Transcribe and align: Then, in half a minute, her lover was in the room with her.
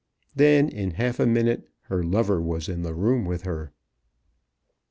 Then, 0.35 0.67
in 0.67 0.95
half 0.95 1.19
a 1.19 1.27
minute, 1.27 1.69
her 1.81 2.01
lover 2.01 2.41
was 2.41 2.67
in 2.67 2.81
the 2.81 2.95
room 2.95 3.23
with 3.23 3.43
her. 3.43 3.71